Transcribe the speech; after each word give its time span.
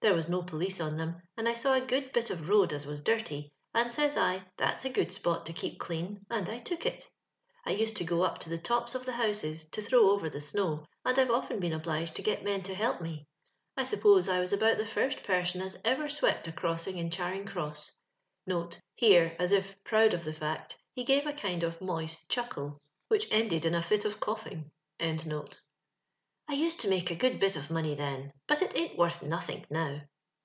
There 0.00 0.14
was 0.14 0.28
no 0.28 0.42
police 0.44 0.80
on 0.80 0.96
then, 0.96 1.22
and 1.36 1.48
I 1.48 1.54
saw 1.54 1.74
a 1.74 1.80
good 1.80 2.14
hit 2.14 2.30
of 2.30 2.48
road 2.48 2.72
as 2.72 2.86
was 2.86 3.00
dirty, 3.00 3.50
and 3.74 3.90
says 3.90 4.16
I,' 4.16 4.44
That's 4.56 4.84
a 4.84 4.90
good 4.90 5.08
qtotto 5.08 5.52
keep 5.56 5.80
clean,' 5.80 6.24
and 6.30 6.48
I 6.48 6.60
took 6.60 6.86
it 6.86 7.10
I 7.66 7.72
used 7.72 7.96
to 7.96 8.04
go 8.04 8.22
op 8.22 8.38
to 8.38 8.48
the 8.48 8.58
tops 8.58 8.94
of 8.94 9.04
the 9.04 9.14
houses 9.14 9.68
to 9.70 9.82
throw 9.82 10.10
over 10.12 10.30
the 10.30 10.40
snow, 10.40 10.86
and 11.04 11.18
I've 11.18 11.32
often 11.32 11.58
been 11.58 11.72
obliged 11.72 12.14
to 12.14 12.22
get 12.22 12.44
men 12.44 12.62
to 12.62 12.76
help 12.76 13.00
me. 13.00 13.26
I 13.76 13.82
suppose 13.82 14.28
I 14.28 14.38
was 14.38 14.52
about 14.52 14.78
the 14.78 14.86
first 14.86 15.24
person 15.24 15.60
as 15.60 15.76
ever 15.84 16.08
swept 16.08 16.46
a 16.46 16.52
crossing 16.52 16.96
in 16.96 17.10
Chaxing 17.10 17.46
cioss; 17.48 17.90
(here, 18.94 19.34
as 19.40 19.50
if 19.50 19.82
proud 19.82 20.14
of 20.14 20.22
the 20.22 20.32
fact^ 20.32 20.76
he 20.94 21.02
gave 21.02 21.26
a 21.26 21.32
kind 21.32 21.64
of 21.64 21.80
moist 21.80 22.28
chuckle, 22.30 22.80
which 23.08 23.26
ended 23.32 23.64
in 23.64 23.74
a 23.74 23.82
fit 23.82 24.04
of 24.04 24.20
cough 24.20 24.46
ing). 24.46 24.70
I 26.50 26.54
used 26.54 26.80
to 26.80 26.88
make 26.88 27.10
a 27.10 27.14
good 27.14 27.38
bit 27.38 27.56
of 27.56 27.70
money 27.70 27.94
then; 27.94 28.32
but 28.46 28.62
it 28.62 28.74
ain't 28.74 28.96
worth 28.96 29.22
nothink, 29.22 29.70
now. 29.70 30.00